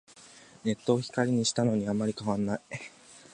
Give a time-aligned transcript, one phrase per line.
[0.63, 2.61] ネットを光にしたのにあんまり変わらない